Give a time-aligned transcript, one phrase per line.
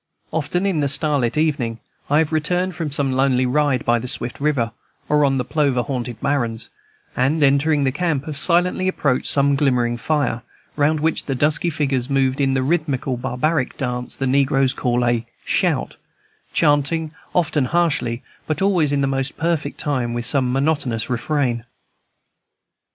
[0.33, 1.77] Often in the starlit evening,
[2.09, 4.71] I have returned from some lonely ride by the swift river,
[5.07, 6.71] or on the plover haunted barrens,
[7.15, 10.41] and, entering the camp, have silently approached some glimmering fire,
[10.75, 15.23] round which the dusky figures moved in the rhythmical barbaric dance the negroes call a
[15.45, 15.97] "shout,"
[16.51, 21.63] chanting, often harshly, but always in the most perfect time, some monotonous refrain.